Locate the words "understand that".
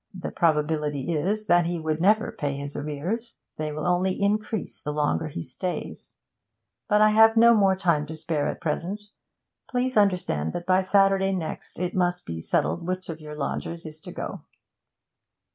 9.95-10.65